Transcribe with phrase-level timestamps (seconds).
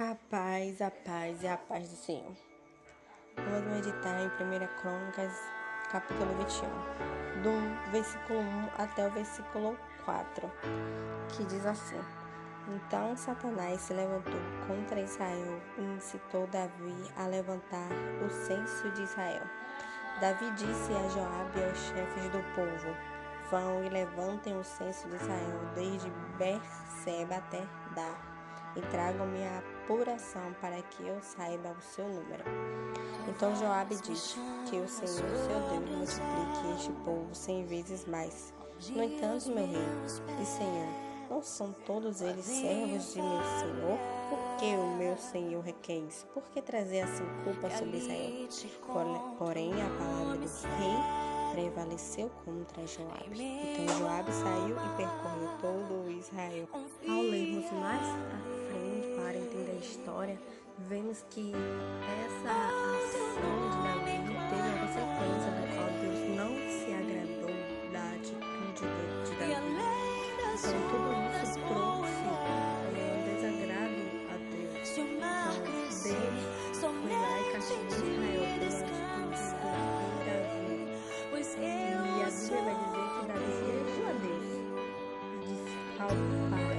[0.00, 2.32] A paz, a paz e a paz do Senhor.
[3.34, 5.32] Vamos meditar em 1 Crônicas,
[5.90, 10.48] capítulo 21, do versículo 1 até o versículo 4,
[11.30, 11.98] que diz assim:
[12.68, 17.88] Então Satanás se levantou contra Israel e incitou Davi a levantar
[18.24, 19.42] o censo de Israel.
[20.20, 22.94] Davi disse a Joabe e aos chefes do povo:
[23.50, 26.08] Vão e levantem o censo de Israel desde
[26.38, 28.37] Berseba até Dar
[28.78, 32.44] e tragam-me a apuração para que eu saiba o seu número.
[33.28, 38.54] Então Joabe disse que o Senhor, seu Deus, multiplique este povo cem vezes mais.
[38.90, 39.82] No entanto, meu rei
[40.40, 40.88] e Senhor,
[41.28, 43.98] não são todos eles servos de meu Senhor?
[44.30, 46.26] Por que o meu Senhor requer isso?
[46.28, 48.48] Por que trazer assim culpa sobre Israel?
[49.38, 53.40] Porém, a palavra do rei prevaleceu contra Joabe.
[53.40, 56.68] Então Joabe saiu e percorreu todo Israel.
[56.72, 60.38] Ao lermos mais à frente para entender a história,
[60.78, 62.52] vemos que essa
[62.98, 64.16] ação de Davi
[64.50, 67.56] teve uma consequência da qual Deus não se agradou
[67.92, 68.86] da atitude
[69.24, 71.07] de, Davi.
[85.98, 86.77] Disse ao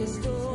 [0.00, 0.49] Pai.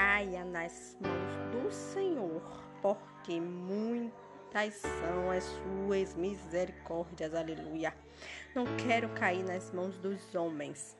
[0.00, 2.40] Caia nas mãos do Senhor,
[2.80, 7.94] porque muitas são as suas misericórdias, aleluia.
[8.54, 10.96] Não quero cair nas mãos dos homens.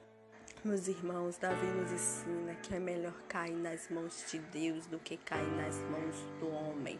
[0.62, 5.16] Meus irmãos, Davi nos ensina que é melhor cair nas mãos de Deus do que
[5.16, 6.98] cair nas mãos do homem.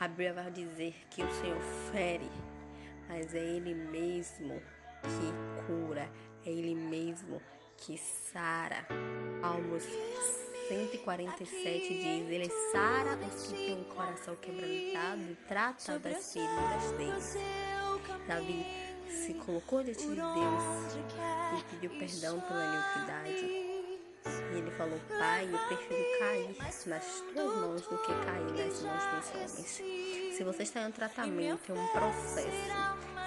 [0.00, 1.60] A Bíblia vai dizer que o Senhor
[1.92, 2.30] fere,
[3.10, 4.58] mas é Ele mesmo
[5.02, 6.08] que cura,
[6.46, 7.42] é Ele mesmo
[7.76, 8.86] que sara.
[9.42, 9.84] Salmos
[10.74, 17.36] 147 diz: Ele sara os que têm o coração quebrantado e trata das feridas deles.
[18.26, 18.66] Davi
[19.08, 20.94] se colocou diante de Deus
[21.58, 23.74] e pediu perdão pela iniquidade.
[24.52, 29.04] E ele falou: Pai, eu prefiro cair nas tuas mãos do que cair nas mãos
[29.04, 30.36] dos homens.
[30.36, 32.50] Se você está em um tratamento, em um processo,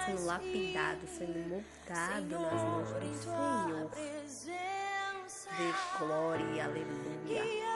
[0.04, 4.77] sendo lapidado, sendo moldado nas mãos do Senhor,
[5.58, 7.68] dê glória e aleluia.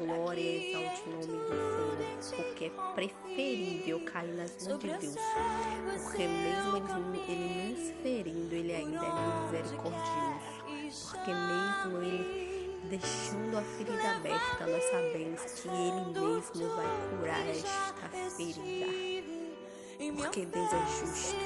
[0.00, 5.16] Glória e exalte o nome do Senhor, porque é preferível cair nas mãos de Deus,
[6.04, 9.12] porque mesmo ele, ele nos ferindo, ele ainda é
[9.44, 17.46] misericordioso, porque mesmo ele deixando a ferida aberta, nós sabemos que ele mesmo vai curar
[17.48, 18.86] esta ferida,
[20.16, 21.36] porque Deus é justo.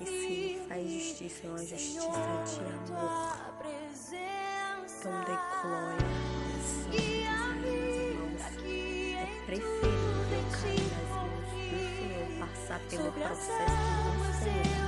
[0.00, 2.08] E se ele faz justiça, é uma justiça
[2.46, 3.79] de amor.
[5.00, 5.32] Então dê
[5.62, 6.06] glória
[9.16, 14.79] É preferível cair nas mãos do Senhor, passar pelo processo